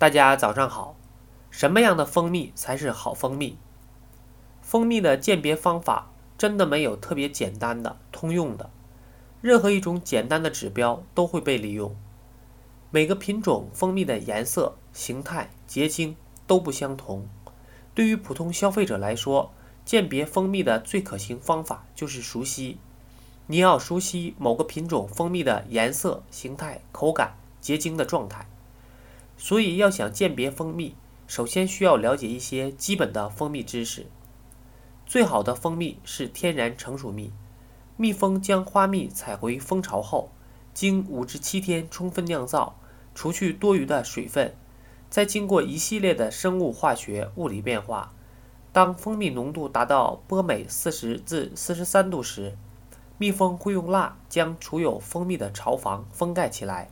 [0.00, 0.96] 大家早上好。
[1.50, 3.58] 什么样的蜂蜜才是好蜂蜜？
[4.62, 8.70] 蜂蜜的鉴别方法真的没有特别简单的、通用的。
[9.42, 11.94] 任何一种简单的指标都会被利用。
[12.90, 17.28] 每个品种蜂蜜的颜色、形态、结晶都不相同。
[17.94, 19.52] 对于普通消费者来说，
[19.84, 22.78] 鉴别蜂蜜的最可行方法就是熟悉。
[23.48, 28.46] 你要熟悉某个品种蜂蜜的颜色、形态、口感、结晶的状态。
[29.42, 30.94] 所以，要想鉴别蜂蜜，
[31.26, 34.04] 首先需要了解一些基本的蜂蜜知识。
[35.06, 37.32] 最好的蜂蜜是天然成熟蜜。
[37.96, 40.30] 蜜蜂将花蜜采回蜂巢后，
[40.74, 42.78] 经五至七天充分酿造，
[43.14, 44.54] 除去多余的水分，
[45.08, 48.12] 再经过一系列的生物化学、物理变化，
[48.72, 52.58] 当蜂蜜浓度达到波美四十至四十三度时，
[53.16, 56.90] 蜜蜂会用蜡将储有蜂蜜的巢房封盖起来。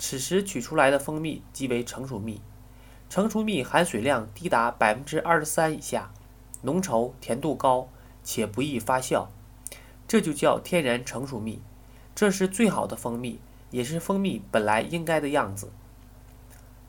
[0.00, 2.40] 此时取出来的蜂蜜即为成熟蜜，
[3.10, 6.10] 成熟蜜含水量低达百分之二十三以下，
[6.62, 7.86] 浓稠、甜度高，
[8.24, 9.26] 且不易发酵，
[10.08, 11.60] 这就叫天然成熟蜜。
[12.14, 15.70] 这是最好的蜂蜜，也是蜂蜜本来应该的样子。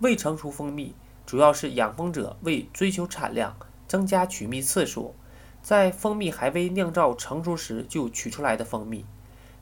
[0.00, 0.92] 未成熟蜂蜜
[1.24, 5.14] 主要是养蜂者为追求产量，增加取蜜次数，
[5.62, 9.06] 在蜂蜜还未酿造成熟时就取出来的蜂蜜，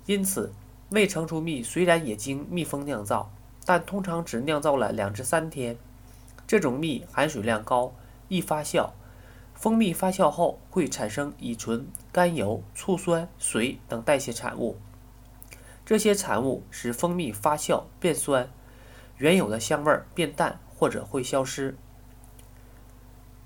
[0.07, 0.55] 因此。
[0.91, 3.31] 未成熟蜜虽然也经蜜蜂酿造，
[3.65, 5.77] 但通常只酿造了两至三天。
[6.47, 7.93] 这种蜜含水量高，
[8.29, 8.91] 易发酵。
[9.55, 14.77] 蜂蜜发酵后会产生乙醇、甘油、醋酸、水等代谢产物，
[15.87, 18.51] 这些产物使蜂蜜发酵变酸，
[19.17, 21.77] 原有的香味变淡或者会消失。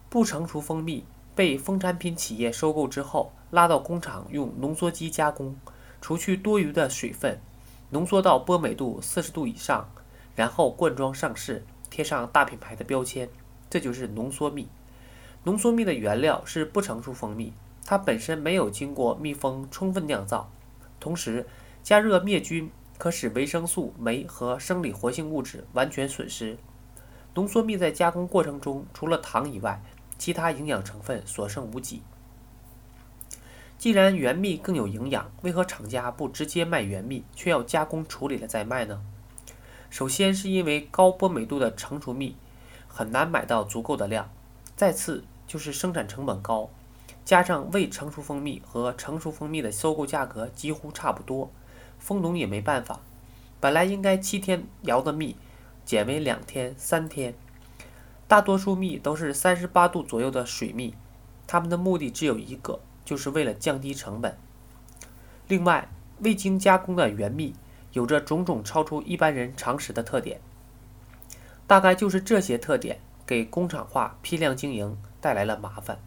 [0.08, 5.54] 不成熟蜂蜜被蜂产品企业收购之后，拉到工厂用浓缩机加工。
[6.00, 7.40] 除去多余的水分，
[7.90, 9.90] 浓缩到波美度四十度以上，
[10.34, 13.28] 然后灌装上市，贴上大品牌的标签，
[13.68, 14.68] 这就是浓缩蜜。
[15.44, 17.52] 浓缩蜜的原料是不成熟蜂蜜，
[17.84, 20.50] 它本身没有经过蜜蜂充分酿造。
[21.00, 21.46] 同时，
[21.82, 26.58] 加热灭菌可使维生素、酶和生理活性物质完全损失。
[27.34, 29.80] 浓缩蜜在加工过程中，除了糖以外，
[30.18, 32.02] 其他营养成分所剩无几。
[33.78, 39.00] 既然原蜜更有营养，为何厂家不直接卖原蜜，却要加工处理了再卖呢？
[39.88, 42.34] 首先是因为高波美度的成熟蜜
[42.88, 44.28] 很难买到足够的量，
[44.74, 46.68] 再次就是生产成本高，
[47.24, 51.48] 加上未成熟蜂蜜和成熟蜂蜜的收购价格几乎差不多，
[52.00, 52.98] 蜂农也没办法。
[53.60, 55.36] 本来应该七天摇的蜜，
[55.84, 57.32] 减为两天、三天。
[58.26, 60.94] 大多数蜜都是三十八度左右的水蜜，
[61.46, 62.80] 它们的目的只有一个。
[63.08, 64.36] 就是为了降低成本。
[65.46, 65.88] 另外，
[66.18, 67.54] 未经加工的原蜜
[67.94, 70.42] 有着种种超出一般人常识的特点。
[71.66, 75.98] 大概就是这些特点给工厂化批量经营带来了麻烦。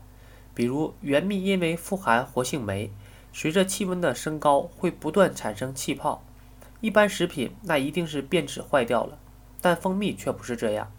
[0.54, 2.92] 比如，原蜜因为富含活性酶，
[3.34, 6.24] 随着气温的升高会不断产生气泡。
[6.82, 9.18] 一般食品那一定是变质坏掉了，
[9.60, 10.92] 但蜂蜜却不是这样。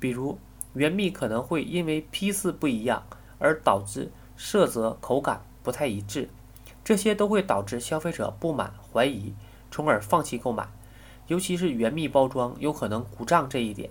[0.00, 0.40] 比如，
[0.72, 3.06] 原蜜可能会因为批次不一样
[3.38, 4.10] 而导致。
[4.36, 6.28] 色泽、口感不太一致，
[6.84, 9.34] 这些都会导致消费者不满、怀疑，
[9.70, 10.68] 从而放弃购买。
[11.26, 13.90] 尤其是原蜜包装有可能鼓胀这一点，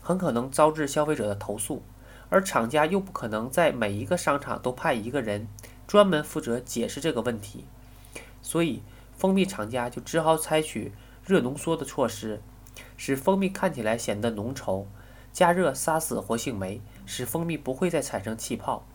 [0.00, 1.82] 很可能招致消费者的投诉。
[2.30, 5.48] 而厂家又不可能在每一个商场都派一个人
[5.88, 7.64] 专门负责解释这个问题，
[8.40, 8.82] 所以
[9.16, 10.92] 蜂蜜厂家就只好采取
[11.26, 12.40] 热浓缩的措施，
[12.96, 14.84] 使蜂蜜看起来显得浓稠，
[15.32, 18.86] 加热杀死活性酶，使蜂蜜不会再产生气泡。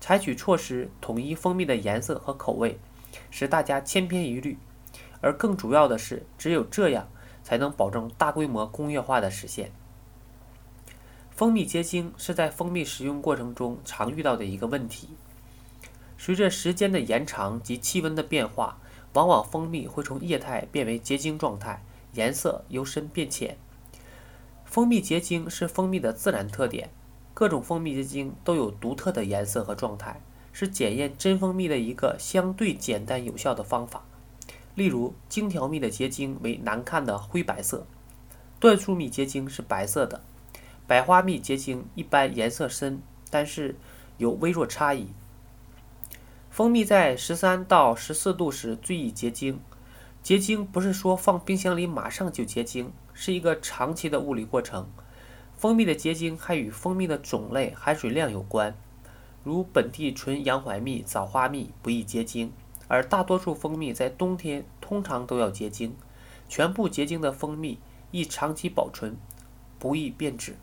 [0.00, 2.78] 采取措施统一蜂蜜的颜色和口味，
[3.30, 4.58] 使大家千篇一律。
[5.20, 7.08] 而更主要的是，只有这样
[7.42, 9.72] 才能保证大规模工业化的实现。
[11.30, 15.08] 蜂蜜结晶是在蜂蜜食用过程中常遇到的一个问题。
[16.18, 18.78] 随着时间的延长及气温的变化，
[19.12, 21.82] 往往蜂蜜会从液态变为结晶状态，
[22.14, 23.58] 颜色由深变浅。
[24.64, 26.90] 蜂蜜结晶是蜂蜜的自然特点。
[27.36, 30.22] 各种蜂蜜结晶都有独特的颜色和状态，
[30.54, 34.06] 是检验真蜂蜜的一个相对简单有效的方法。
[34.74, 37.86] 例如，荆条蜜的结晶为难看的灰白色，
[38.58, 40.22] 椴树蜜结晶是白色的，
[40.86, 43.76] 百花蜜结晶一般颜色深，但是
[44.16, 45.08] 有微弱差异。
[46.48, 49.60] 蜂蜜在十三到十四度时最易结晶，
[50.22, 54.88] 结晶不是说放冰箱里马上就结晶，是一个长期的物理过程。
[55.56, 58.76] 蜂蜜的结晶还与蜂蜜的种类、含水量有关，
[59.42, 62.52] 如本地纯洋槐蜜、枣花蜜不易结晶，
[62.88, 65.96] 而大多数蜂蜜在冬天通常都要结晶。
[66.48, 67.78] 全部结晶的蜂蜜
[68.10, 69.16] 易长期保存，
[69.78, 70.56] 不易变质。